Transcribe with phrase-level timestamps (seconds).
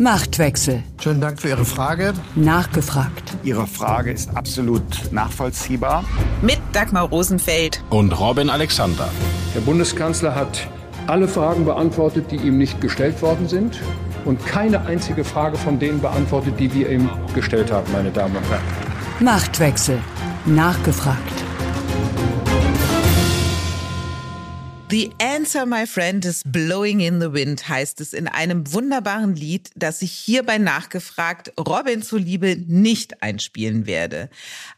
[0.00, 0.82] Machtwechsel.
[1.02, 2.14] Schönen Dank für Ihre Frage.
[2.34, 3.36] Nachgefragt.
[3.44, 4.82] Ihre Frage ist absolut
[5.12, 6.04] nachvollziehbar.
[6.40, 7.84] Mit Dagmar Rosenfeld.
[7.90, 9.10] Und Robin Alexander.
[9.54, 10.66] Der Bundeskanzler hat
[11.06, 13.78] alle Fragen beantwortet, die ihm nicht gestellt worden sind.
[14.24, 18.48] Und keine einzige Frage von denen beantwortet, die wir ihm gestellt haben, meine Damen und
[18.48, 18.62] Herren.
[19.20, 19.98] Machtwechsel.
[20.46, 21.44] Nachgefragt.
[24.90, 29.70] The answer, my friend, is blowing in the wind, heißt es in einem wunderbaren Lied,
[29.76, 34.30] das ich hierbei nachgefragt Robin zuliebe nicht einspielen werde.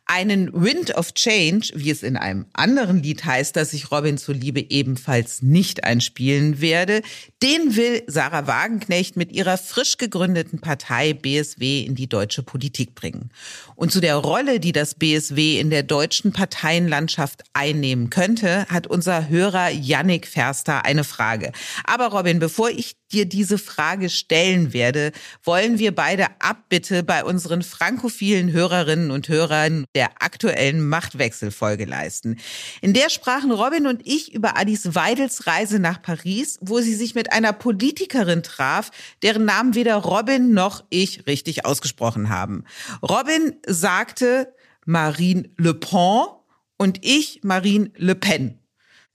[0.06, 4.60] Einen Wind of Change, wie es in einem anderen Lied heißt, das ich Robin zuliebe
[4.68, 7.02] ebenfalls nicht einspielen werde,
[7.42, 13.30] den will Sarah Wagenknecht mit ihrer frisch gegründeten Partei BSW in die deutsche Politik bringen.
[13.74, 19.28] Und zu der Rolle, die das BSW in der deutschen Parteienlandschaft einnehmen könnte, hat unser
[19.28, 21.52] Hörer Yannick Ferster eine Frage.
[21.84, 25.12] Aber Robin, bevor ich dir diese Frage stellen werde,
[25.42, 32.38] wollen wir beide Abbitte bei unseren frankophilen Hörerinnen und Hörern der aktuellen Machtwechselfolge leisten.
[32.80, 37.14] In der sprachen Robin und ich über Alice Weidels Reise nach Paris, wo sie sich
[37.14, 38.90] mit einer Politikerin traf,
[39.22, 42.64] deren Namen weder Robin noch ich richtig ausgesprochen haben.
[43.02, 44.52] Robin sagte
[44.84, 46.42] Marine Le Pen
[46.78, 48.61] und ich Marine Le Pen.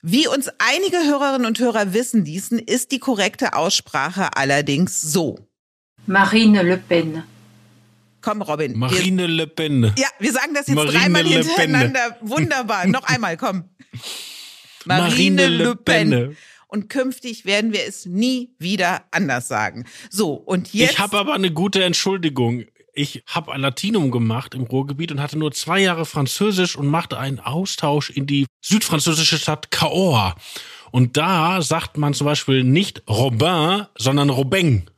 [0.02, 5.48] Wie uns einige Hörerinnen und Hörer wissen ließen, ist die korrekte Aussprache allerdings so.
[6.06, 7.24] Marine Le Pen.
[8.20, 8.78] Komm, Robin.
[8.78, 9.92] Marine wir, Le Pen.
[9.96, 12.16] Ja, wir sagen das jetzt Marine dreimal Le hintereinander.
[12.20, 12.86] Wunderbar.
[12.86, 13.64] Noch einmal, komm.
[14.84, 16.36] Marine Le Pen.
[16.68, 19.84] Und künftig werden wir es nie wieder anders sagen.
[20.10, 20.92] So, und jetzt.
[20.92, 22.64] Ich habe aber eine gute Entschuldigung.
[22.98, 27.16] Ich habe ein Latinum gemacht im Ruhrgebiet und hatte nur zwei Jahre Französisch und machte
[27.16, 30.34] einen Austausch in die südfranzösische Stadt Cahors.
[30.90, 34.90] Und da sagt man zum Beispiel nicht Robin, sondern Robeng.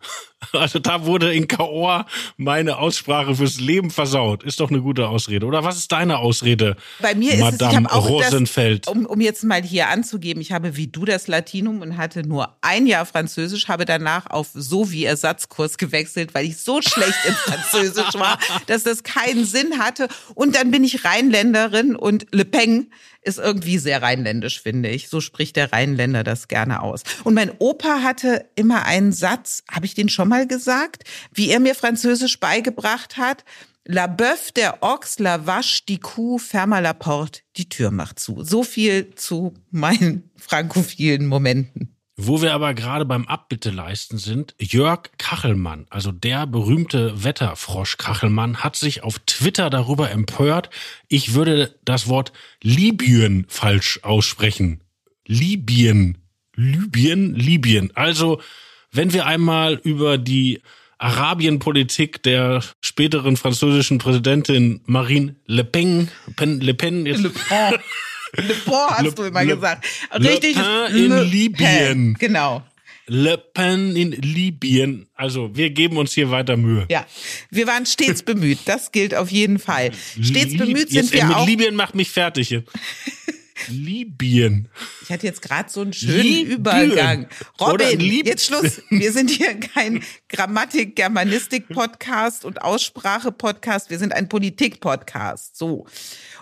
[0.53, 4.43] Also da wurde in Cahors meine Aussprache fürs Leben versaut.
[4.43, 5.47] Ist doch eine gute Ausrede.
[5.47, 6.77] Oder was ist deine Ausrede?
[7.01, 8.87] Bei mir ist Madame es, ich habe auch Rosenfeld.
[8.87, 12.27] Das, um, um jetzt mal hier anzugeben, ich habe wie du das Latinum und hatte
[12.27, 17.19] nur ein Jahr Französisch, habe danach auf so wie Ersatzkurs gewechselt, weil ich so schlecht
[17.27, 20.09] im Französisch war, dass das keinen Sinn hatte.
[20.35, 22.91] Und dann bin ich Rheinländerin und Le Pen
[23.23, 25.09] ist irgendwie sehr rheinländisch, finde ich.
[25.09, 27.03] So spricht der Rheinländer das gerne aus.
[27.25, 31.61] Und mein Opa hatte immer einen Satz, habe ich den schon mal gesagt, wie er
[31.61, 33.45] mir Französisch beigebracht hat.
[33.85, 38.45] La Bœuf, der Ochs, la Vache, die Kuh, ferma la Porte, die Tür macht zu.
[38.45, 41.90] So viel zu meinen frankophilen Momenten.
[42.23, 48.59] Wo wir aber gerade beim Abbitte leisten sind, Jörg Kachelmann, also der berühmte Wetterfrosch Kachelmann,
[48.59, 50.69] hat sich auf Twitter darüber empört,
[51.09, 54.83] ich würde das Wort Libyen falsch aussprechen.
[55.27, 56.19] Libyen.
[56.55, 57.91] Libyen, Libyen.
[57.97, 58.43] Also,
[58.93, 60.61] wenn wir einmal über die
[60.99, 67.81] Arabienpolitik der späteren französischen Präsidentin Marine Le Pen, Pen, Le Pen, jetzt, Le Pen.
[68.37, 69.87] Le Pen hast Le, du immer Le, gesagt.
[70.15, 70.57] Richtig.
[70.57, 71.69] Le Pen in Le Libyen.
[71.69, 72.63] Pen, genau.
[73.07, 75.09] Le Pen in Libyen.
[75.15, 76.87] Also, wir geben uns hier weiter Mühe.
[76.91, 77.05] Ja,
[77.51, 78.61] wir waren stets bemüht.
[78.67, 79.91] Das gilt auf jeden Fall.
[80.23, 81.45] Stets bemüht sind jetzt, wir mit auch.
[81.47, 82.51] Libyen macht mich fertig.
[82.51, 82.71] Jetzt.
[83.69, 84.71] Libyen.
[85.03, 86.53] Ich hatte jetzt gerade so einen schönen Libyen.
[86.53, 87.27] Übergang.
[87.61, 88.81] Robin, jetzt Schluss.
[88.89, 93.91] Wir sind hier kein Grammatik-Germanistik-Podcast und Aussprache-Podcast.
[93.91, 95.59] Wir sind ein Politik-Podcast.
[95.59, 95.87] So.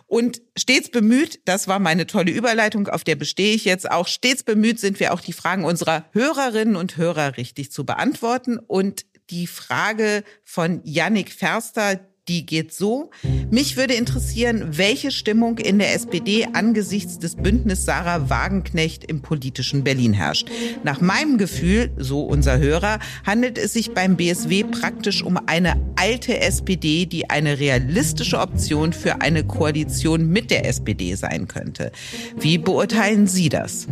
[0.08, 4.42] Und stets bemüht, das war meine tolle Überleitung, auf der bestehe ich jetzt auch, stets
[4.42, 8.58] bemüht sind wir auch die Fragen unserer Hörerinnen und Hörer richtig zu beantworten.
[8.58, 13.10] Und die Frage von Yannick Ferster, die geht so.
[13.50, 19.84] Mich würde interessieren, welche Stimmung in der SPD angesichts des Bündnis Sarah Wagenknecht im politischen
[19.84, 20.48] Berlin herrscht.
[20.84, 26.38] Nach meinem Gefühl, so unser Hörer, handelt es sich beim BSW praktisch um eine alte
[26.38, 31.92] SPD, die eine realistische Option für eine Koalition mit der SPD sein könnte.
[32.38, 33.88] Wie beurteilen Sie das?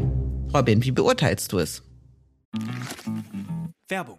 [0.54, 1.82] Robin, wie beurteilst du es?
[3.88, 4.18] Werbung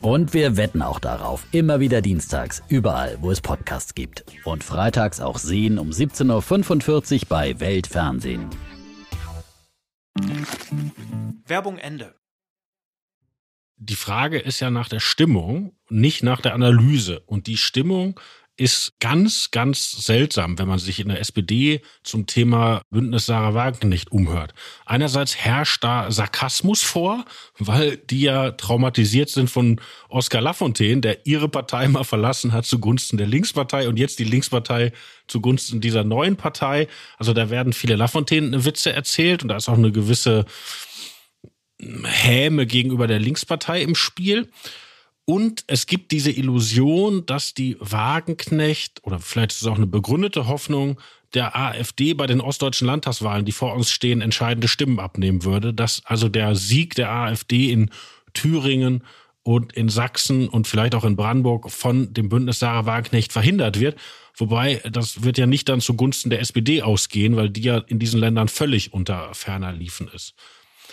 [0.00, 1.46] Und wir wetten auch darauf.
[1.52, 4.24] Immer wieder dienstags, überall, wo es Podcasts gibt.
[4.44, 8.48] Und freitags auch sehen um 17.45 Uhr bei Weltfernsehen.
[11.46, 12.14] Werbung Ende.
[13.82, 17.20] die Frage ist ja nach der Stimmung, nicht nach der Analyse.
[17.20, 18.20] Und die Stimmung
[18.60, 24.12] ist ganz, ganz seltsam, wenn man sich in der SPD zum Thema Bündnis Sarah Wagenknecht
[24.12, 24.52] umhört.
[24.84, 27.24] Einerseits herrscht da Sarkasmus vor,
[27.58, 29.80] weil die ja traumatisiert sind von
[30.10, 34.92] Oskar Lafontaine, der ihre Partei mal verlassen hat zugunsten der Linkspartei und jetzt die Linkspartei
[35.26, 36.86] zugunsten dieser neuen Partei.
[37.16, 40.44] Also da werden viele Lafontaine-Witze erzählt und da ist auch eine gewisse
[41.80, 44.50] Häme gegenüber der Linkspartei im Spiel.
[45.24, 50.48] Und es gibt diese Illusion, dass die Wagenknecht, oder vielleicht ist es auch eine begründete
[50.48, 51.00] Hoffnung,
[51.34, 55.72] der AfD bei den ostdeutschen Landtagswahlen, die vor uns stehen, entscheidende Stimmen abnehmen würde.
[55.72, 57.90] Dass also der Sieg der AfD in
[58.32, 59.04] Thüringen
[59.42, 63.98] und in Sachsen und vielleicht auch in Brandenburg von dem Bündnis Sarah Wagenknecht verhindert wird.
[64.36, 68.20] Wobei, das wird ja nicht dann zugunsten der SPD ausgehen, weil die ja in diesen
[68.20, 70.34] Ländern völlig unter ferner Liefen ist.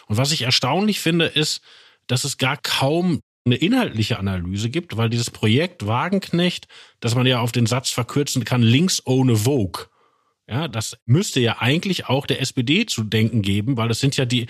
[0.07, 1.61] Und was ich erstaunlich finde, ist,
[2.07, 6.67] dass es gar kaum eine inhaltliche Analyse gibt, weil dieses Projekt Wagenknecht,
[6.99, 9.85] dass man ja auf den Satz verkürzen kann, links ohne Vogue.
[10.49, 14.25] Ja, das müsste ja eigentlich auch der SPD zu denken geben, weil das sind ja
[14.25, 14.45] die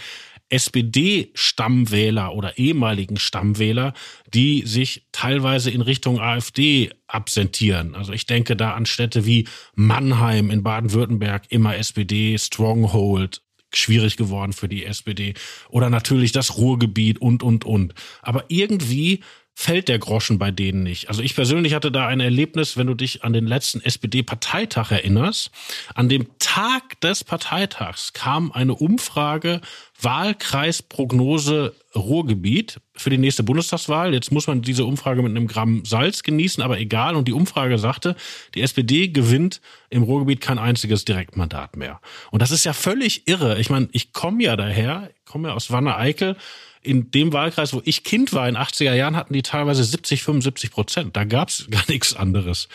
[0.50, 3.94] SPD-Stammwähler oder ehemaligen Stammwähler,
[4.34, 7.96] die sich teilweise in Richtung AfD absentieren.
[7.96, 13.42] Also ich denke da an Städte wie Mannheim in Baden-Württemberg, immer SPD, Stronghold,
[13.74, 15.34] schwierig geworden für die SPD.
[15.70, 17.94] Oder natürlich das Ruhrgebiet und, und, und.
[18.22, 19.24] Aber irgendwie
[19.60, 21.10] fällt der Groschen bei denen nicht.
[21.10, 25.50] Also ich persönlich hatte da ein Erlebnis, wenn du dich an den letzten SPD-Parteitag erinnerst.
[25.96, 29.62] An dem Tag des Parteitags kam eine Umfrage
[30.00, 34.14] Wahlkreisprognose Ruhrgebiet für die nächste Bundestagswahl.
[34.14, 37.16] Jetzt muss man diese Umfrage mit einem Gramm Salz genießen, aber egal.
[37.16, 38.16] Und die Umfrage sagte,
[38.54, 39.60] die SPD gewinnt
[39.90, 42.00] im Ruhrgebiet kein einziges Direktmandat mehr.
[42.30, 43.60] Und das ist ja völlig irre.
[43.60, 46.38] Ich meine, ich komme ja daher, komme ja aus Wanne-Eickel
[46.88, 50.72] in dem Wahlkreis, wo ich Kind war, in 80er Jahren, hatten die teilweise 70, 75
[50.72, 51.16] Prozent.
[51.16, 52.70] Da gab's gar nichts anderes.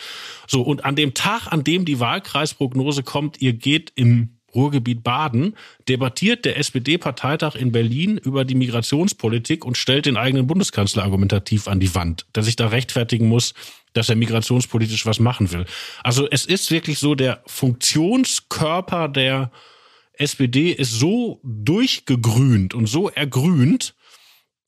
[0.47, 5.55] So, und an dem Tag, an dem die Wahlkreisprognose kommt, ihr geht im Ruhrgebiet Baden,
[5.89, 11.79] debattiert der SPD-Parteitag in Berlin über die Migrationspolitik und stellt den eigenen Bundeskanzler argumentativ an
[11.79, 13.55] die Wand, der sich da rechtfertigen muss,
[13.93, 15.65] dass er migrationspolitisch was machen will.
[16.03, 19.51] Also es ist wirklich so, der Funktionskörper der
[20.13, 23.95] SPD ist so durchgegrünt und so ergrünt,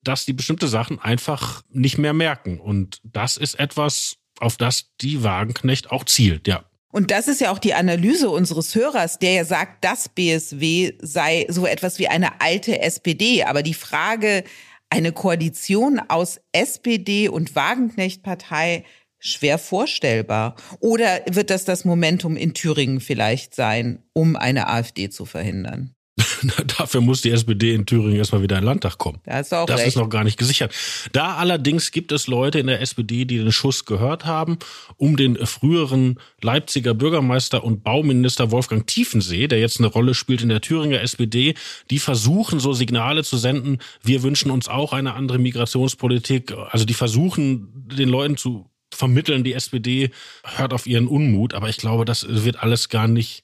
[0.07, 2.59] dass die bestimmte Sachen einfach nicht mehr merken.
[2.59, 6.63] Und das ist etwas, auf das die Wagenknecht auch zielt, ja.
[6.91, 11.45] Und das ist ja auch die Analyse unseres Hörers, der ja sagt, das BSW sei
[11.49, 13.43] so etwas wie eine alte SPD.
[13.43, 14.45] Aber die Frage,
[14.89, 18.85] eine Koalition aus SPD und Wagenknecht-Partei
[19.19, 20.55] schwer vorstellbar.
[20.79, 25.95] Oder wird das das Momentum in Thüringen vielleicht sein, um eine AfD zu verhindern?
[26.77, 29.19] Dafür muss die SPD in Thüringen erstmal wieder in den Landtag kommen.
[29.25, 29.89] Das, ist, auch das recht.
[29.89, 30.73] ist noch gar nicht gesichert.
[31.11, 34.57] Da allerdings gibt es Leute in der SPD, die den Schuss gehört haben,
[34.97, 40.49] um den früheren Leipziger Bürgermeister und Bauminister Wolfgang Tiefensee, der jetzt eine Rolle spielt in
[40.49, 41.55] der Thüringer SPD,
[41.89, 46.53] die versuchen so Signale zu senden, wir wünschen uns auch eine andere Migrationspolitik.
[46.71, 50.11] Also die versuchen den Leuten zu vermitteln, die SPD
[50.43, 53.43] hört auf ihren Unmut, aber ich glaube, das wird alles gar nicht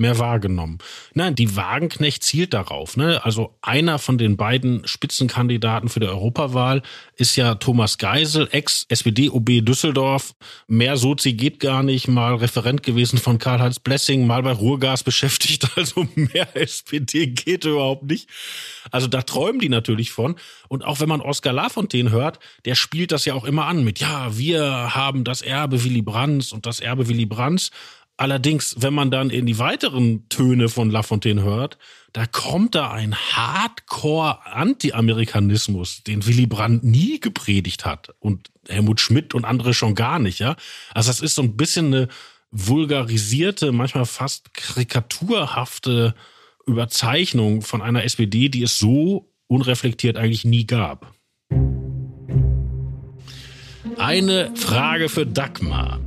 [0.00, 0.78] mehr wahrgenommen.
[1.14, 2.96] Nein, die Wagenknecht zielt darauf.
[2.96, 3.24] Ne?
[3.24, 6.82] Also einer von den beiden Spitzenkandidaten für die Europawahl
[7.16, 10.34] ist ja Thomas Geisel, Ex-SPD-OB Düsseldorf.
[10.66, 15.68] Mehr Sozi geht gar nicht, mal Referent gewesen von Karl-Heinz Blessing, mal bei Ruhrgas beschäftigt.
[15.76, 18.28] Also mehr SPD geht überhaupt nicht.
[18.90, 20.36] Also da träumen die natürlich von.
[20.68, 23.98] Und auch wenn man Oskar Lafontaine hört, der spielt das ja auch immer an mit,
[23.98, 27.70] ja, wir haben das Erbe Willy Brandts und das Erbe Willy Brandts.
[28.20, 31.78] Allerdings, wenn man dann in die weiteren Töne von Lafontaine hört,
[32.12, 39.46] da kommt da ein Hardcore-Anti-Amerikanismus, den Willy Brandt nie gepredigt hat und Helmut Schmidt und
[39.46, 40.54] andere schon gar nicht, ja.
[40.92, 42.08] Also das ist so ein bisschen eine
[42.50, 46.14] vulgarisierte, manchmal fast karikaturhafte
[46.66, 51.14] Überzeichnung von einer SPD, die es so unreflektiert eigentlich nie gab.
[53.96, 56.00] Eine Frage für Dagmar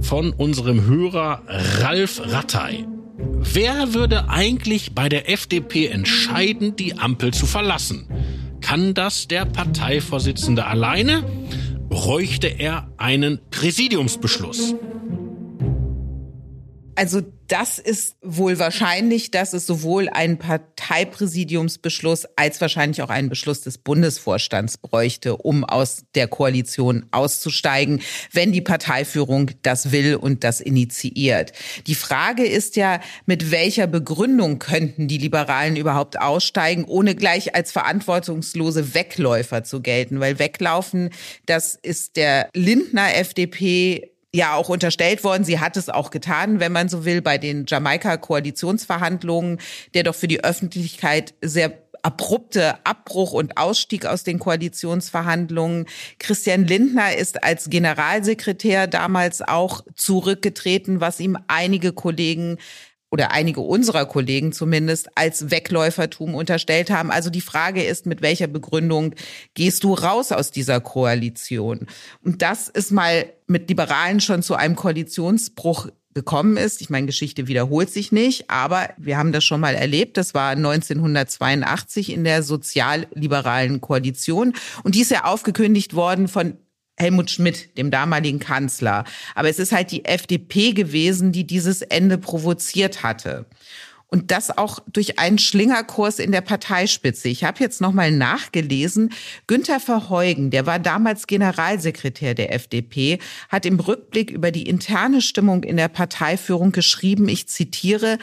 [0.00, 2.84] von unserem Hörer Ralf Rattay.
[3.18, 8.06] Wer würde eigentlich bei der FDP entscheiden, die Ampel zu verlassen?
[8.60, 11.24] Kann das der Parteivorsitzende alleine?
[11.88, 14.74] Bräuchte er einen Präsidiumsbeschluss?
[17.00, 23.62] Also das ist wohl wahrscheinlich, dass es sowohl einen Parteipräsidiumsbeschluss als wahrscheinlich auch einen Beschluss
[23.62, 28.02] des Bundesvorstands bräuchte, um aus der Koalition auszusteigen,
[28.32, 31.52] wenn die Parteiführung das will und das initiiert.
[31.86, 37.72] Die Frage ist ja, mit welcher Begründung könnten die Liberalen überhaupt aussteigen, ohne gleich als
[37.72, 40.20] verantwortungslose Wegläufer zu gelten?
[40.20, 41.08] Weil weglaufen,
[41.46, 45.44] das ist der Lindner FDP ja auch unterstellt worden.
[45.44, 49.60] Sie hat es auch getan, wenn man so will, bei den Jamaika-Koalitionsverhandlungen,
[49.94, 51.72] der doch für die Öffentlichkeit sehr
[52.02, 55.86] abrupte Abbruch und Ausstieg aus den Koalitionsverhandlungen.
[56.18, 62.58] Christian Lindner ist als Generalsekretär damals auch zurückgetreten, was ihm einige Kollegen
[63.10, 67.10] oder einige unserer Kollegen zumindest als Wegläufertum unterstellt haben.
[67.10, 69.14] Also die Frage ist, mit welcher Begründung
[69.54, 71.86] gehst du raus aus dieser Koalition?
[72.22, 76.80] Und das ist mal mit Liberalen schon zu einem Koalitionsbruch gekommen ist.
[76.80, 80.16] Ich meine, Geschichte wiederholt sich nicht, aber wir haben das schon mal erlebt.
[80.16, 86.56] Das war 1982 in der sozialliberalen Koalition und die ist ja aufgekündigt worden von
[87.00, 89.04] Helmut Schmidt, dem damaligen Kanzler.
[89.34, 93.46] Aber es ist halt die FDP gewesen, die dieses Ende provoziert hatte.
[94.10, 97.28] Und das auch durch einen Schlingerkurs in der Parteispitze.
[97.28, 99.12] Ich habe jetzt nochmal nachgelesen.
[99.46, 105.62] Günther Verheugen, der war damals Generalsekretär der FDP, hat im Rückblick über die interne Stimmung
[105.62, 108.18] in der Parteiführung geschrieben, ich zitiere,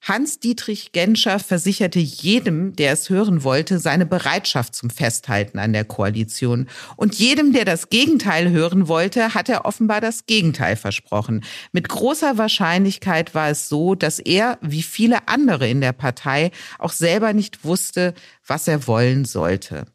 [0.00, 6.68] Hans-Dietrich Genscher versicherte jedem, der es hören wollte, seine Bereitschaft zum Festhalten an der Koalition.
[6.96, 11.44] Und jedem, der das Gegenteil hören wollte, hat er offenbar das Gegenteil versprochen.
[11.72, 16.92] Mit großer Wahrscheinlichkeit war es so, dass er, wie viele andere in der Partei, auch
[16.92, 18.14] selber nicht wusste,
[18.46, 19.86] was er wollen sollte.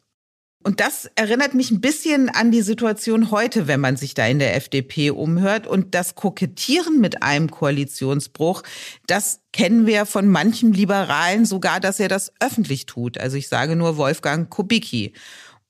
[0.64, 4.38] Und das erinnert mich ein bisschen an die Situation heute, wenn man sich da in
[4.38, 5.66] der FDP umhört.
[5.66, 8.62] Und das Kokettieren mit einem Koalitionsbruch,
[9.06, 13.18] das kennen wir von manchem Liberalen sogar, dass er das öffentlich tut.
[13.18, 15.12] Also ich sage nur Wolfgang Kubicki.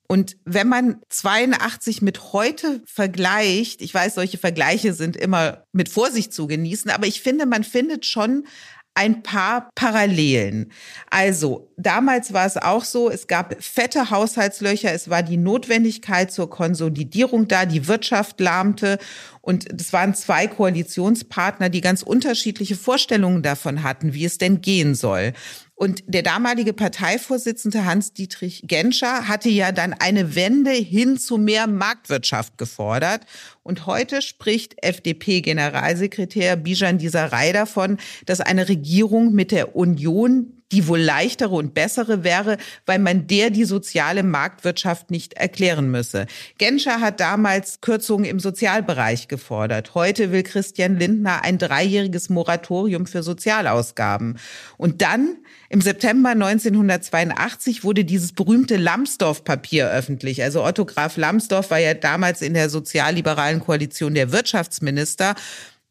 [0.07, 6.33] Und wenn man 82 mit heute vergleicht, ich weiß, solche Vergleiche sind immer mit Vorsicht
[6.33, 8.47] zu genießen, aber ich finde, man findet schon
[8.95, 10.71] ein paar Parallelen.
[11.11, 16.49] Also, damals war es auch so, es gab fette Haushaltslöcher, es war die Notwendigkeit zur
[16.49, 18.99] Konsolidierung da, die Wirtschaft lahmte
[19.41, 24.95] und es waren zwei Koalitionspartner, die ganz unterschiedliche Vorstellungen davon hatten, wie es denn gehen
[24.95, 25.33] soll.
[25.77, 32.59] Und der damalige Parteivorsitzende Hans-Dietrich Genscher hatte ja dann eine Wende hin zu mehr Marktwirtschaft
[32.59, 33.27] gefordert.
[33.65, 41.01] Und heute spricht FDP-Generalsekretär Bijan Disarei davon, dass eine Regierung mit der Union die wohl
[41.01, 46.27] leichtere und bessere wäre, weil man der die soziale Marktwirtschaft nicht erklären müsse.
[46.59, 49.95] Genscher hat damals Kürzungen im Sozialbereich gefordert.
[49.95, 54.39] Heute will Christian Lindner ein dreijähriges Moratorium für Sozialausgaben.
[54.77, 55.37] Und dann
[55.69, 60.43] im September 1982 wurde dieses berühmte Lambsdorff-Papier öffentlich.
[60.43, 65.37] Also Otto Graf Lambsdorff war ja damals in der sozialliberalen Koalition der Wirtschaftsminister.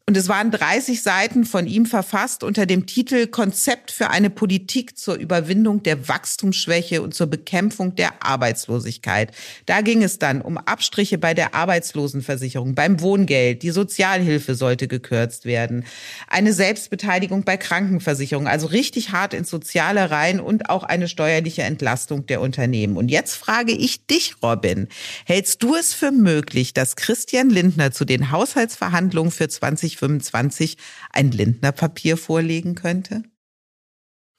[0.06, 4.98] Und es waren 30 Seiten von ihm verfasst unter dem Titel Konzept für eine Politik
[4.98, 9.32] zur Überwindung der Wachstumsschwäche und zur Bekämpfung der Arbeitslosigkeit.
[9.64, 15.46] Da ging es dann um Abstriche bei der Arbeitslosenversicherung, beim Wohngeld, die Sozialhilfe sollte gekürzt
[15.46, 15.86] werden,
[16.28, 22.26] eine Selbstbeteiligung bei Krankenversicherung, also richtig hart ins Soziale rein und auch eine steuerliche Entlastung
[22.26, 22.98] der Unternehmen.
[22.98, 24.88] Und jetzt frage ich dich, Robin,
[25.24, 30.76] hältst du es für möglich, dass Christian Lindner zu den Haushaltsverhandlungen für 20 2025
[31.12, 33.22] ein Lindner-Papier vorlegen könnte?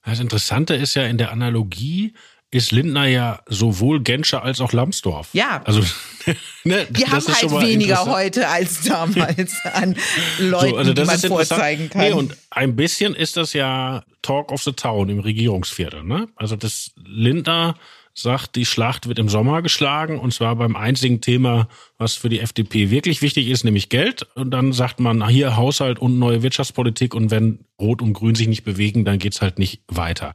[0.03, 2.13] Das Interessante ist ja in der Analogie,
[2.51, 5.29] ist Lindner ja sowohl Genscher als auch Lambsdorff.
[5.33, 5.61] Ja.
[5.65, 5.81] Also,
[6.63, 9.95] ne, Wir haben halt weniger heute als damals an
[10.39, 12.01] Leuten, so, also die man vorzeigen kann.
[12.01, 16.03] Nee, und ein bisschen ist das ja Talk of the Town im Regierungsviertel.
[16.03, 16.29] Ne?
[16.35, 17.75] Also das Lindner
[18.15, 21.67] sagt, die Schlacht wird im Sommer geschlagen und zwar beim einzigen Thema,
[21.97, 24.25] was für die FDP wirklich wichtig ist, nämlich Geld.
[24.35, 28.47] Und dann sagt man, hier Haushalt und neue Wirtschaftspolitik und wenn Rot und Grün sich
[28.47, 30.33] nicht bewegen, dann geht's halt nicht weiter.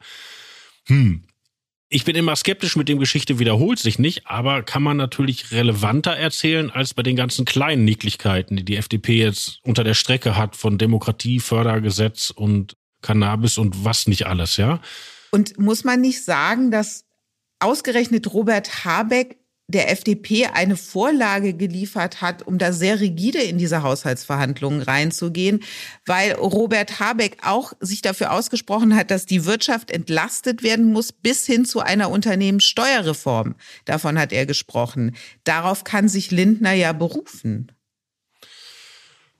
[0.86, 1.24] Hm.
[1.92, 6.12] Ich bin immer skeptisch mit dem Geschichte wiederholt sich nicht, aber kann man natürlich relevanter
[6.12, 10.54] erzählen als bei den ganzen kleinen Nicklichkeiten, die die FDP jetzt unter der Strecke hat
[10.54, 14.80] von Demokratie, Fördergesetz und Cannabis und was nicht alles, ja?
[15.32, 17.09] Und muss man nicht sagen, dass
[17.60, 19.40] ausgerechnet Robert Habeck
[19.70, 25.60] der FDP eine Vorlage geliefert hat, um da sehr rigide in diese Haushaltsverhandlungen reinzugehen,
[26.06, 31.46] weil Robert Habeck auch sich dafür ausgesprochen hat, dass die Wirtschaft entlastet werden muss bis
[31.46, 33.54] hin zu einer Unternehmenssteuerreform.
[33.84, 35.14] Davon hat er gesprochen.
[35.44, 37.70] Darauf kann sich Lindner ja berufen.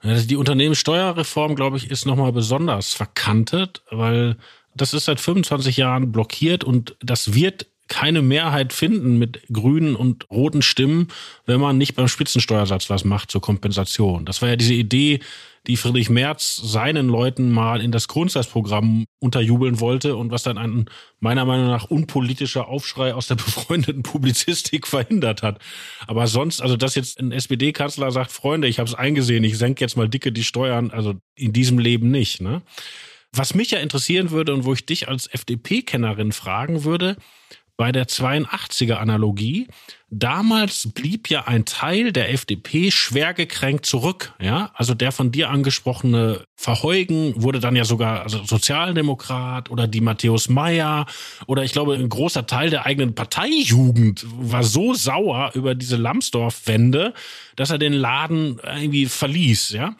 [0.03, 4.37] Die Unternehmenssteuerreform, glaube ich, ist nochmal besonders verkantet, weil
[4.73, 10.31] das ist seit 25 Jahren blockiert und das wird keine Mehrheit finden mit grünen und
[10.31, 11.09] roten Stimmen,
[11.45, 14.23] wenn man nicht beim Spitzensteuersatz was macht zur Kompensation.
[14.23, 15.19] Das war ja diese Idee,
[15.67, 20.85] die Friedrich Merz seinen Leuten mal in das Grundsatzprogramm unterjubeln wollte und was dann ein
[21.19, 25.59] meiner Meinung nach unpolitischer Aufschrei aus der befreundeten Publizistik verhindert hat.
[26.07, 29.81] Aber sonst, also dass jetzt ein SPD-Kanzler sagt, Freunde, ich habe es eingesehen, ich senke
[29.81, 32.39] jetzt mal dicke die Steuern, also in diesem Leben nicht.
[32.39, 32.61] Ne?
[33.33, 37.17] Was mich ja interessieren würde und wo ich dich als FDP-Kennerin fragen würde,
[37.81, 39.65] bei der 82er Analogie,
[40.11, 44.69] damals blieb ja ein Teil der FDP schwer gekränkt zurück, ja?
[44.75, 50.47] Also der von dir angesprochene Verheugen wurde dann ja sogar also Sozialdemokrat oder die Matthäus
[50.47, 51.07] Meyer
[51.47, 57.15] oder ich glaube ein großer Teil der eigenen Parteijugend war so sauer über diese Lambsdorff-Wende,
[57.55, 59.95] dass er den Laden irgendwie verließ, ja?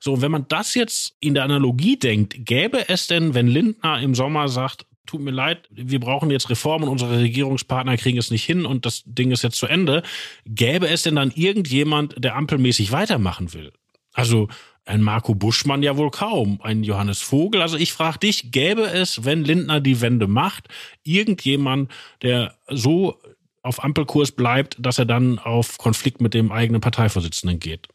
[0.00, 4.14] So, wenn man das jetzt in der Analogie denkt, gäbe es denn, wenn Lindner im
[4.14, 8.64] Sommer sagt, tut mir leid, wir brauchen jetzt Reformen, unsere Regierungspartner kriegen es nicht hin
[8.64, 10.02] und das Ding ist jetzt zu Ende.
[10.46, 13.72] Gäbe es denn dann irgendjemand, der ampelmäßig weitermachen will?
[14.12, 14.48] Also
[14.84, 17.62] ein Marco Buschmann ja wohl kaum, ein Johannes Vogel.
[17.62, 20.68] Also ich frage dich, gäbe es, wenn Lindner die Wende macht,
[21.04, 21.90] irgendjemand,
[22.22, 23.16] der so
[23.62, 27.88] auf Ampelkurs bleibt, dass er dann auf Konflikt mit dem eigenen Parteivorsitzenden geht?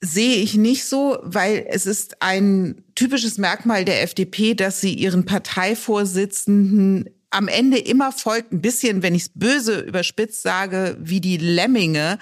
[0.00, 5.26] Sehe ich nicht so, weil es ist ein typisches Merkmal der FDP, dass sie ihren
[5.26, 11.36] Parteivorsitzenden am Ende immer folgt, ein bisschen, wenn ich es böse überspitzt sage, wie die
[11.36, 12.18] Lemminge.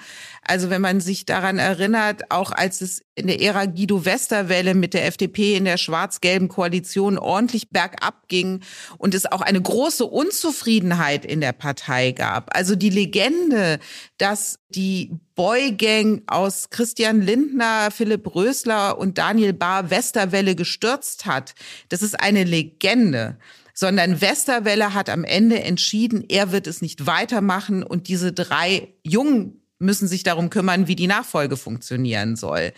[0.49, 4.95] Also wenn man sich daran erinnert, auch als es in der Ära Guido Westerwelle mit
[4.95, 8.61] der FDP in der schwarz-gelben Koalition ordentlich bergab ging
[8.97, 12.57] und es auch eine große Unzufriedenheit in der Partei gab.
[12.57, 13.77] Also die Legende,
[14.17, 21.53] dass die Boygang aus Christian Lindner, Philipp Rösler und Daniel Bahr Westerwelle gestürzt hat,
[21.89, 23.37] das ist eine Legende
[23.75, 29.58] sondern Westerwelle hat am Ende entschieden, er wird es nicht weitermachen und diese drei Jungen
[29.79, 32.73] müssen sich darum kümmern, wie die Nachfolge funktionieren soll.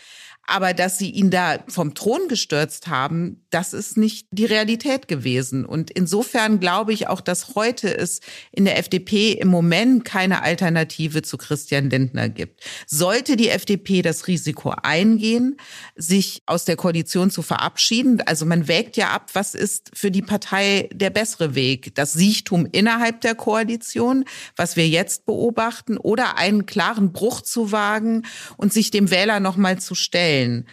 [0.52, 5.66] Aber dass sie ihn da vom Thron gestürzt haben, das ist nicht die Realität gewesen.
[5.66, 8.20] Und insofern glaube ich auch, dass heute es
[8.52, 12.66] in der FDP im Moment keine Alternative zu Christian Lindner gibt.
[12.86, 15.56] Sollte die FDP das Risiko eingehen,
[15.96, 20.22] sich aus der Koalition zu verabschieden, also man wägt ja ab, was ist für die
[20.22, 21.96] Partei der bessere Weg?
[21.96, 24.26] Das Siechtum innerhalb der Koalition,
[24.58, 28.26] was wir jetzt beobachten, oder einen klaren Bruch zu wagen
[28.58, 30.68] und sich dem Wähler nochmal zu stellen stellen.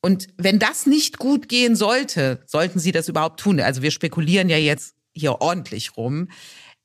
[0.00, 4.48] Und wenn das nicht gut gehen sollte, sollten sie das überhaupt tun, also wir spekulieren
[4.48, 6.28] ja jetzt hier ordentlich rum,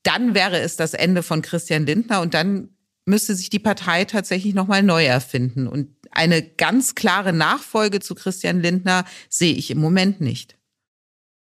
[0.02, 2.70] dann wäre es das Ende von Christian Lindner und dann
[3.06, 5.68] müsste sich die Partei tatsächlich nochmal neu erfinden.
[5.68, 10.58] Und eine ganz klare Nachfolge zu Christian Lindner sehe ich im Moment nicht.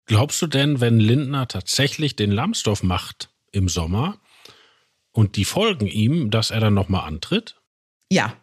[0.06, 4.20] Glaubst du denn, wenn Lindner tatsächlich den Lambsdorff macht im Sommer
[5.12, 7.60] und die folgen ihm, dass er dann nochmal antritt?
[8.10, 8.34] Ja,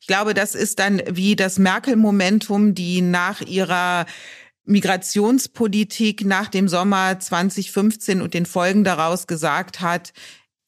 [0.00, 4.06] ich glaube, das ist dann wie das Merkel-Momentum, die nach ihrer
[4.64, 10.12] Migrationspolitik nach dem Sommer 2015 und den Folgen daraus gesagt hat,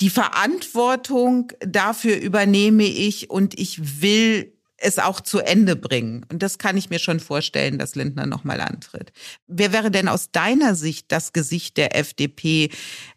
[0.00, 6.24] die Verantwortung dafür übernehme ich und ich will es auch zu Ende bringen.
[6.30, 9.12] Und das kann ich mir schon vorstellen, dass Lindner nochmal antritt.
[9.46, 12.70] Wer wäre denn aus deiner Sicht das Gesicht der FDP,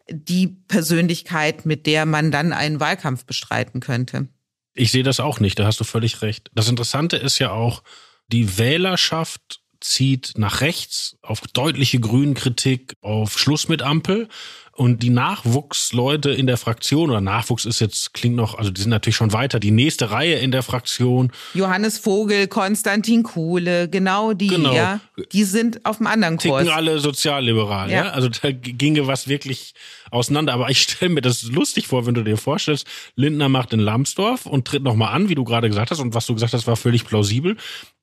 [0.09, 4.27] die Persönlichkeit, mit der man dann einen Wahlkampf bestreiten könnte?
[4.73, 6.49] Ich sehe das auch nicht, da hast du völlig recht.
[6.53, 7.83] Das Interessante ist ja auch,
[8.27, 14.27] die Wählerschaft zieht nach rechts auf deutliche Grünen-Kritik, auf Schluss mit Ampel.
[14.75, 18.89] Und die Nachwuchsleute in der Fraktion, oder Nachwuchs ist jetzt, klingt noch, also die sind
[18.89, 21.31] natürlich schon weiter, die nächste Reihe in der Fraktion.
[21.53, 24.73] Johannes Vogel, Konstantin Kuhle, genau die, genau.
[24.73, 24.99] ja,
[25.31, 26.63] die sind auf dem anderen Kurs.
[26.63, 28.05] Ticken alle sozialliberal, ja.
[28.05, 28.11] ja.
[28.13, 29.75] Also da ginge was wirklich
[30.09, 30.53] auseinander.
[30.53, 34.47] Aber ich stelle mir das lustig vor, wenn du dir vorstellst, Lindner macht in Lambsdorff
[34.47, 36.77] und tritt nochmal an, wie du gerade gesagt hast, und was du gesagt hast, war
[36.77, 37.57] völlig plausibel.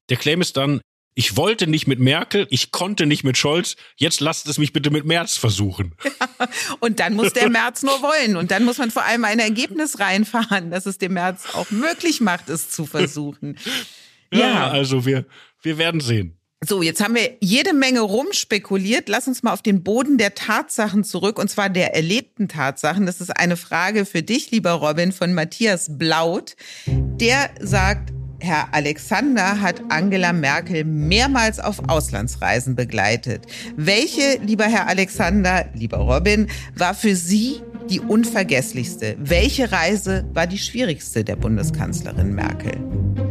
[0.09, 0.81] Der Claim ist dann,
[1.21, 4.91] ich wollte nicht mit Merkel, ich konnte nicht mit Scholz, jetzt lasst es mich bitte
[4.91, 5.95] mit Merz versuchen.
[6.03, 6.49] Ja,
[6.81, 8.37] und dann muss der Merz nur wollen.
[8.37, 12.23] Und dann muss man vor allem ein Ergebnis reinfahren, dass es dem Merz auch möglich
[12.23, 13.59] macht, es zu versuchen.
[14.33, 15.27] ja, ja, also wir,
[15.61, 16.39] wir werden sehen.
[16.67, 19.11] So, jetzt haben wir jede Menge rumspekuliert.
[19.11, 23.05] Lass uns mal auf den Boden der Tatsachen zurück, und zwar der erlebten Tatsachen.
[23.05, 26.57] Das ist eine Frage für dich, lieber Robin, von Matthias Blaut.
[26.87, 33.47] Der sagt, Herr Alexander hat Angela Merkel mehrmals auf Auslandsreisen begleitet.
[33.77, 39.17] Welche, lieber Herr Alexander, lieber Robin, war für Sie die unvergesslichste?
[39.19, 43.30] Welche Reise war die schwierigste der Bundeskanzlerin Merkel?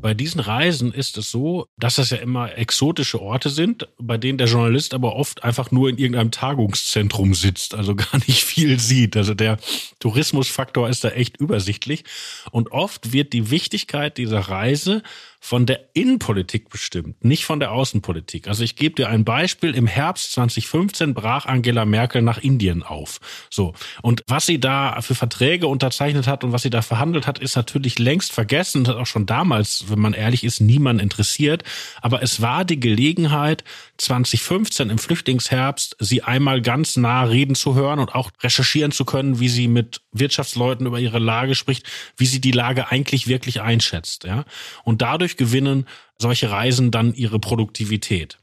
[0.00, 4.38] Bei diesen Reisen ist es so, dass das ja immer exotische Orte sind, bei denen
[4.38, 9.16] der Journalist aber oft einfach nur in irgendeinem Tagungszentrum sitzt, also gar nicht viel sieht.
[9.16, 9.58] Also der
[9.98, 12.04] Tourismusfaktor ist da echt übersichtlich.
[12.52, 15.02] Und oft wird die Wichtigkeit dieser Reise
[15.40, 18.48] von der Innenpolitik bestimmt, nicht von der Außenpolitik.
[18.48, 19.74] Also ich gebe dir ein Beispiel.
[19.74, 23.20] Im Herbst 2015 brach Angela Merkel nach Indien auf.
[23.50, 23.74] So.
[24.02, 27.56] Und was sie da für Verträge unterzeichnet hat und was sie da verhandelt hat, ist
[27.56, 31.62] natürlich längst vergessen und hat auch schon damals, wenn man ehrlich ist, niemand interessiert.
[32.02, 33.64] Aber es war die Gelegenheit,
[33.98, 39.40] 2015 im Flüchtlingsherbst sie einmal ganz nah reden zu hören und auch recherchieren zu können,
[39.40, 41.84] wie sie mit Wirtschaftsleuten über ihre Lage spricht,
[42.16, 44.44] wie sie die Lage eigentlich wirklich einschätzt, ja.
[44.84, 45.86] Und dadurch gewinnen
[46.18, 48.38] solche Reisen dann ihre Produktivität.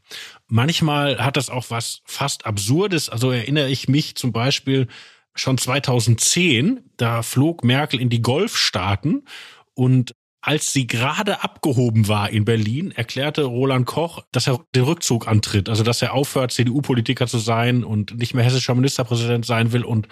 [0.48, 3.10] Manchmal hat das auch was fast Absurdes.
[3.10, 4.88] Also erinnere ich mich zum Beispiel
[5.34, 9.26] schon 2010, da flog Merkel in die Golfstaaten
[9.74, 15.28] und als sie gerade abgehoben war in Berlin, erklärte Roland Koch, dass er den Rückzug
[15.28, 19.84] antritt, also dass er aufhört, CDU-Politiker zu sein und nicht mehr hessischer Ministerpräsident sein will
[19.84, 20.08] und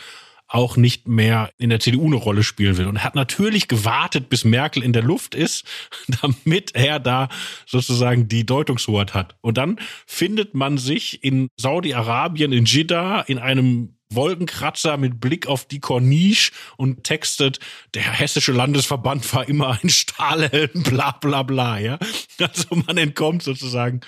[0.53, 2.85] auch nicht mehr in der CDU eine Rolle spielen will.
[2.85, 5.65] Und hat natürlich gewartet, bis Merkel in der Luft ist,
[6.21, 7.29] damit er da
[7.65, 9.35] sozusagen die Deutungshoheit hat.
[9.41, 15.65] Und dann findet man sich in Saudi-Arabien, in Jeddah, in einem Wolkenkratzer mit Blick auf
[15.65, 17.59] die Corniche und textet,
[17.95, 21.97] der hessische Landesverband war immer ein Stahlhelm, bla bla bla, ja.
[22.39, 24.01] Also man entkommt sozusagen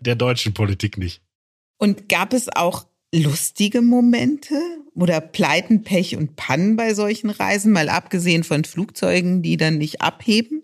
[0.00, 1.22] der deutschen Politik nicht.
[1.78, 2.84] Und gab es auch
[3.22, 4.54] lustige Momente
[4.94, 10.00] oder Pleiten, Pech und Pannen bei solchen Reisen, mal abgesehen von Flugzeugen, die dann nicht
[10.00, 10.62] abheben?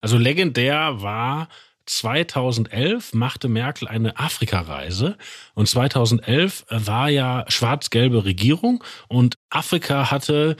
[0.00, 1.48] Also legendär war
[1.86, 5.16] 2011 machte Merkel eine Afrika-Reise
[5.54, 10.56] und 2011 war ja schwarz-gelbe Regierung und Afrika hatte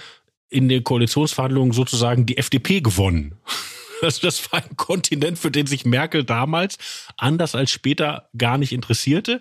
[0.49, 3.37] in den Koalitionsverhandlungen sozusagen die FDP gewonnen.
[4.03, 6.79] Also das war ein Kontinent, für den sich Merkel damals
[7.17, 9.41] anders als später gar nicht interessierte.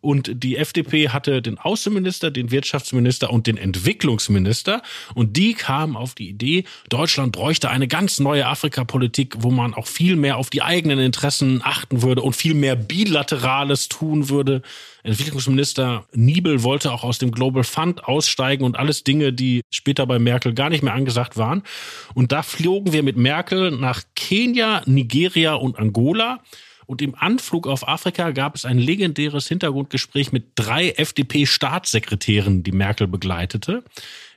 [0.00, 4.82] Und die FDP hatte den Außenminister, den Wirtschaftsminister und den Entwicklungsminister.
[5.14, 9.86] Und die kamen auf die Idee, Deutschland bräuchte eine ganz neue Afrikapolitik, wo man auch
[9.86, 14.62] viel mehr auf die eigenen Interessen achten würde und viel mehr Bilaterales tun würde.
[15.04, 20.18] Entwicklungsminister Niebel wollte auch aus dem Global Fund aussteigen und alles Dinge, die später bei
[20.18, 21.62] Merkel gar nicht mehr angesagt waren.
[22.14, 26.40] Und da flogen wir mit Merkel nach Kenia, Nigeria und Angola.
[26.86, 33.06] Und im Anflug auf Afrika gab es ein legendäres Hintergrundgespräch mit drei FDP-Staatssekretären, die Merkel
[33.08, 33.82] begleitete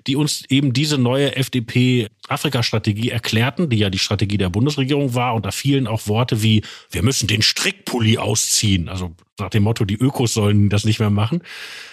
[0.08, 5.34] die uns eben diese neue FDP-Afrika-Strategie erklärten, die ja die Strategie der Bundesregierung war.
[5.34, 8.88] Und da fielen auch Worte wie, wir müssen den Strickpulli ausziehen.
[8.88, 11.41] Also nach dem Motto, die Ökos sollen das nicht mehr machen.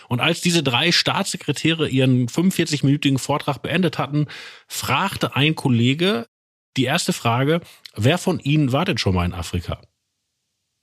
[0.08, 4.26] Und als diese drei Staatssekretäre ihren 45-minütigen Vortrag beendet hatten,
[4.68, 6.26] fragte ein Kollege
[6.76, 7.60] die erste Frage,
[7.96, 9.80] wer von Ihnen war denn schon mal in Afrika?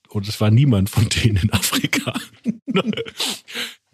[0.09, 2.13] Und es war niemand von denen in Afrika.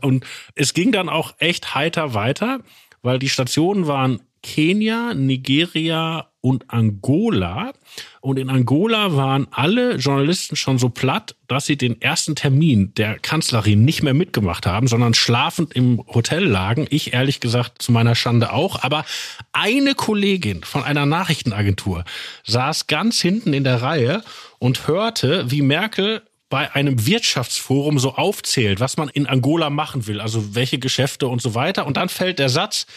[0.02, 2.62] Und es ging dann auch echt heiter weiter
[3.06, 7.74] weil die Stationen waren Kenia, Nigeria und Angola.
[8.22, 13.18] Und in Angola waren alle Journalisten schon so platt, dass sie den ersten Termin der
[13.18, 16.86] Kanzlerin nicht mehr mitgemacht haben, sondern schlafend im Hotel lagen.
[16.90, 18.84] Ich ehrlich gesagt zu meiner Schande auch.
[18.84, 19.06] Aber
[19.52, 22.06] eine Kollegin von einer Nachrichtenagentur
[22.44, 24.24] saß ganz hinten in der Reihe
[24.60, 26.22] und hörte, wie Merkel
[26.56, 31.42] bei einem Wirtschaftsforum so aufzählt, was man in Angola machen will, also welche Geschäfte und
[31.42, 31.86] so weiter.
[31.86, 32.88] Und dann fällt der Satz,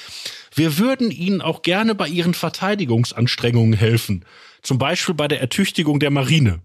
[0.54, 4.24] wir würden Ihnen auch gerne bei Ihren Verteidigungsanstrengungen helfen.
[4.62, 6.60] Zum Beispiel bei der Ertüchtigung der Marine.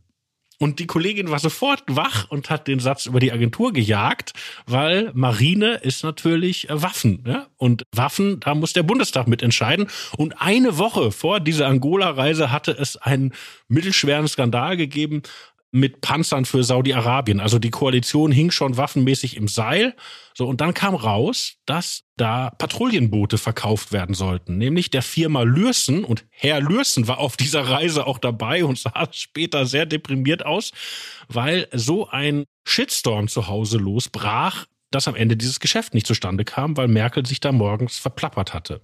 [0.59, 4.33] Und die Kollegin war sofort wach und hat den Satz über die Agentur gejagt,
[4.67, 7.23] weil Marine ist natürlich äh, Waffen.
[7.27, 7.47] Ja?
[7.57, 9.87] Und Waffen, da muss der Bundestag mitentscheiden.
[10.15, 13.33] Und eine Woche vor dieser Angola-Reise hatte es einen
[13.67, 15.23] mittelschweren Skandal gegeben,
[15.73, 17.39] mit Panzern für Saudi-Arabien.
[17.39, 19.95] Also die Koalition hing schon waffenmäßig im Seil.
[20.35, 26.03] So, und dann kam raus, dass da Patrouillenboote verkauft werden sollten, nämlich der Firma Lürsen.
[26.03, 30.71] Und Herr Lürsen war auf dieser Reise auch dabei und sah später sehr deprimiert aus,
[31.27, 36.77] weil so ein Shitstorm zu Hause losbrach, dass am Ende dieses Geschäft nicht zustande kam,
[36.77, 38.79] weil Merkel sich da morgens verplappert hatte.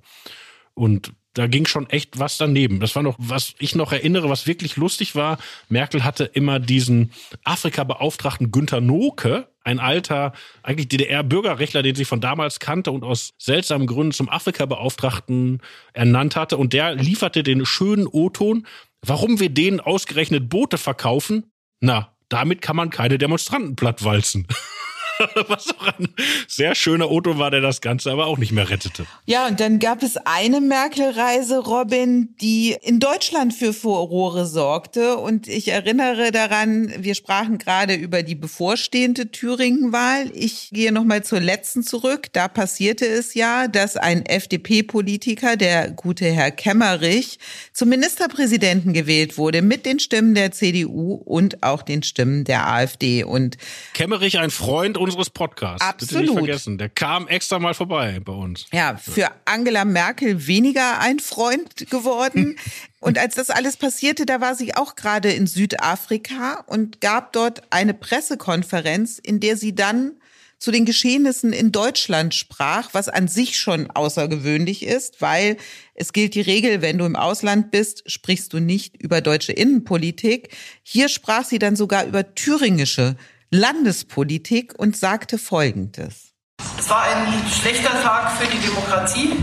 [0.79, 2.79] Und da ging schon echt was daneben.
[2.79, 5.37] Das war noch, was ich noch erinnere, was wirklich lustig war.
[5.67, 7.11] Merkel hatte immer diesen
[7.43, 10.31] Afrika-Beauftragten Günther Noke, ein alter,
[10.63, 15.61] eigentlich DDR-Bürgerrechtler, den sie von damals kannte und aus seltsamen Gründen zum Afrika-Beauftragten
[15.91, 16.55] ernannt hatte.
[16.55, 18.65] Und der lieferte den schönen O-Ton,
[19.01, 21.51] warum wir denen ausgerechnet Boote verkaufen.
[21.81, 24.47] Na, damit kann man keine Demonstranten plattwalzen.
[25.47, 26.07] Was auch ein
[26.47, 29.05] sehr schöner Otto war, der das Ganze aber auch nicht mehr rettete.
[29.25, 35.17] Ja, und dann gab es eine Merkel-Reise, Robin, die in Deutschland für Furore sorgte.
[35.17, 40.31] Und ich erinnere daran, wir sprachen gerade über die bevorstehende Thüringen-Wahl.
[40.33, 42.27] Ich gehe nochmal zur letzten zurück.
[42.31, 47.39] Da passierte es ja, dass ein FDP-Politiker, der gute Herr Kemmerich,
[47.73, 53.25] zum Ministerpräsidenten gewählt wurde mit den Stimmen der CDU und auch den Stimmen der AfD.
[53.25, 53.57] Und
[53.93, 55.85] Kemmerich, ein Freund unseres Podcasts.
[55.85, 56.09] Absolut.
[56.09, 56.77] Bitte nicht vergessen.
[56.77, 58.65] Der kam extra mal vorbei bei uns.
[58.71, 62.57] Ja, für Angela Merkel weniger ein Freund geworden.
[62.99, 67.61] Und als das alles passierte, da war sie auch gerade in Südafrika und gab dort
[67.69, 70.19] eine Pressekonferenz, in der sie dann
[70.59, 75.55] zu den Geschehnissen in Deutschland sprach, was an sich schon außergewöhnlich ist, weil
[75.95, 80.49] es gilt die Regel, wenn du im Ausland bist, sprichst du nicht über deutsche Innenpolitik.
[80.83, 83.15] Hier sprach sie dann sogar über thüringische
[83.51, 86.33] Landespolitik und sagte Folgendes.
[86.77, 89.37] Es war ein schlechter Tag für die Demokratie.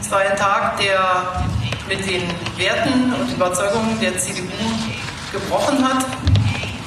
[0.00, 1.46] Es war ein Tag, der
[1.86, 2.22] mit den
[2.56, 4.48] Werten und Überzeugungen der CDU
[5.30, 6.04] gebrochen hat.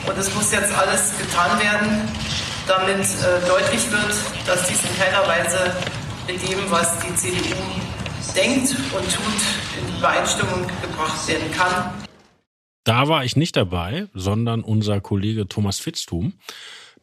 [0.08, 2.02] Und es muss jetzt alles getan werden,
[2.68, 5.74] damit äh, deutlich wird, dass dies in keiner Weise
[6.28, 7.56] mit dem, was die CDU
[8.36, 9.42] denkt und tut,
[9.80, 12.07] in Übereinstimmung gebracht werden kann.
[12.88, 16.36] Da war ich nicht dabei, sondern unser Kollege Thomas Fitztum.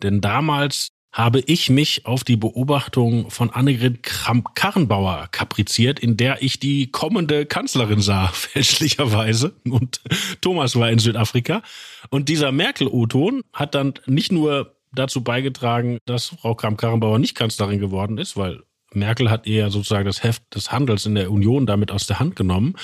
[0.03, 6.59] Denn damals habe ich mich auf die Beobachtung von Annegret Kramp-Karrenbauer kapriziert, in der ich
[6.59, 9.57] die kommende Kanzlerin sah, fälschlicherweise.
[9.69, 10.01] Und
[10.41, 11.61] Thomas war in Südafrika.
[12.09, 18.17] Und dieser Merkel-O-Ton hat dann nicht nur dazu beigetragen, dass Frau Kramp-Karrenbauer nicht Kanzlerin geworden
[18.17, 18.63] ist, weil
[18.95, 22.37] Merkel hat ihr sozusagen das Heft des Handels in der Union damit aus der Hand
[22.37, 22.75] genommen,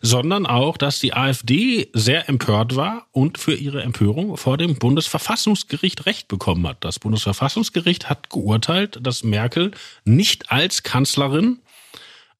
[0.00, 6.06] sondern auch, dass die AfD sehr empört war und für ihre Empörung vor dem Bundesverfassungsgericht
[6.06, 6.78] Recht bekommen hat.
[6.80, 9.72] Das Bundesverfassungsgericht hat geurteilt, dass Merkel
[10.04, 11.58] nicht als Kanzlerin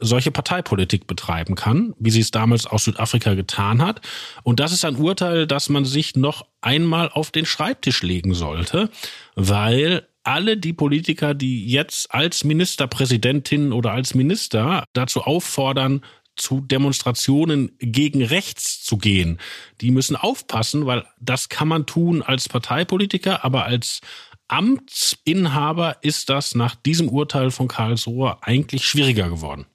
[0.02, 4.00] solche Parteipolitik betreiben kann, wie sie es damals aus Südafrika getan hat.
[4.42, 8.90] Und das ist ein Urteil, das man sich noch einmal auf den Schreibtisch legen sollte,
[9.34, 16.02] weil alle die Politiker, die jetzt als Ministerpräsidentin oder als Minister dazu auffordern,
[16.36, 19.38] zu Demonstrationen gegen rechts zu gehen.
[19.80, 24.00] Die müssen aufpassen, weil das kann man tun als Parteipolitiker, aber als
[24.48, 29.66] Amtsinhaber ist das nach diesem Urteil von Karlsruhe eigentlich schwieriger geworden.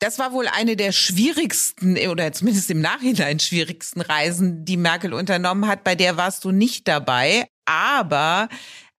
[0.00, 5.66] Das war wohl eine der schwierigsten oder zumindest im Nachhinein schwierigsten Reisen, die Merkel unternommen
[5.66, 5.82] hat.
[5.82, 7.48] Bei der warst du nicht dabei.
[7.64, 8.48] Aber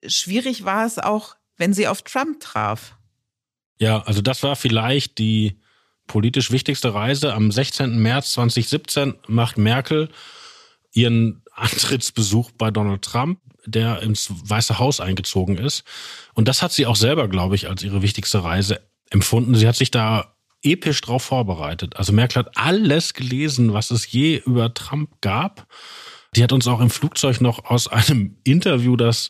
[0.06, 2.96] schwierig war es auch, wenn sie auf Trump traf.
[3.80, 5.60] Ja, also das war vielleicht die
[6.08, 7.34] politisch wichtigste Reise.
[7.34, 8.00] Am 16.
[8.00, 10.10] März 2017 macht Merkel
[10.92, 15.84] ihren Antrittsbesuch bei Donald Trump, der ins Weiße Haus eingezogen ist.
[16.34, 19.56] Und das hat sie auch selber, glaube ich, als ihre wichtigste Reise empfunden.
[19.56, 21.96] Sie hat sich da episch drauf vorbereitet.
[21.96, 25.68] Also Merkel hat alles gelesen, was es je über Trump gab.
[26.36, 29.30] Die hat uns auch im Flugzeug noch aus einem Interview, das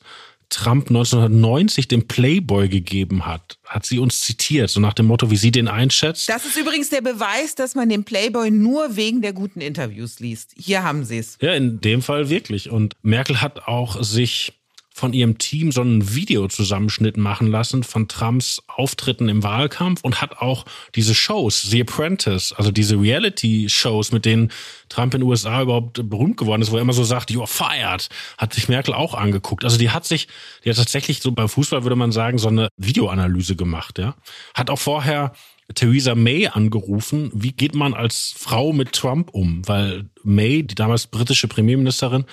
[0.50, 5.38] Trump 1990 dem Playboy gegeben hat, hat sie uns zitiert, so nach dem Motto, wie
[5.38, 6.28] sie den einschätzt.
[6.28, 10.54] Das ist übrigens der Beweis, dass man den Playboy nur wegen der guten Interviews liest.
[10.58, 11.38] Hier haben sie es.
[11.42, 12.70] Ja, in dem Fall wirklich.
[12.70, 14.59] Und Merkel hat auch sich
[15.00, 20.40] von ihrem Team so einen Videozusammenschnitt machen lassen von Trumps Auftritten im Wahlkampf und hat
[20.40, 24.52] auch diese Shows, The Apprentice, also diese Reality-Shows, mit denen
[24.90, 28.10] Trump in den USA überhaupt berühmt geworden ist, wo er immer so sagt, you're fired,
[28.38, 29.64] hat sich Merkel auch angeguckt.
[29.64, 30.28] Also die hat sich,
[30.66, 34.16] die hat tatsächlich so beim Fußball würde man sagen, so eine Videoanalyse gemacht, ja.
[34.54, 35.32] Hat auch vorher
[35.76, 39.66] Theresa May angerufen, wie geht man als Frau mit Trump um?
[39.68, 42.26] Weil May, die damals britische Premierministerin,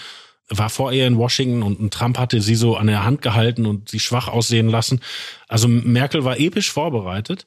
[0.48, 3.88] war vor ihr in Washington und Trump hatte sie so an der Hand gehalten und
[3.88, 5.00] sie schwach aussehen lassen.
[5.48, 7.44] Also Merkel war episch vorbereitet.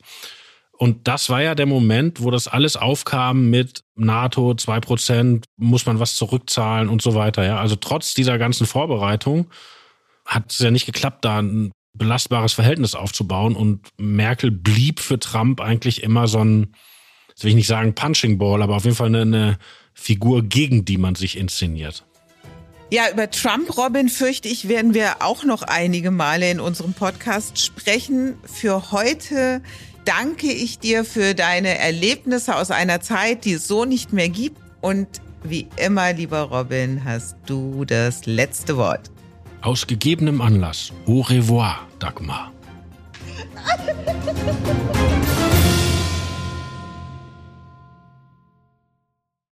[0.79, 5.85] Und das war ja der Moment, wo das alles aufkam mit NATO, zwei Prozent, muss
[5.85, 7.43] man was zurückzahlen und so weiter.
[7.43, 9.49] Ja, also trotz dieser ganzen Vorbereitung
[10.25, 13.57] hat es ja nicht geklappt, da ein belastbares Verhältnis aufzubauen.
[13.57, 16.73] Und Merkel blieb für Trump eigentlich immer so ein,
[17.27, 19.57] jetzt will ich nicht sagen Punching Ball, aber auf jeden Fall eine, eine
[19.93, 22.05] Figur, gegen die man sich inszeniert.
[22.91, 27.59] Ja, über Trump, Robin, fürchte ich, werden wir auch noch einige Male in unserem Podcast
[27.59, 28.33] sprechen.
[28.43, 29.61] Für heute
[30.05, 34.57] danke ich dir für deine Erlebnisse aus einer Zeit, die es so nicht mehr gibt.
[34.81, 35.07] Und
[35.43, 39.11] wie immer, lieber Robin, hast du das letzte Wort.
[39.61, 40.91] Aus gegebenem Anlass.
[41.05, 42.51] Au revoir, Dagmar.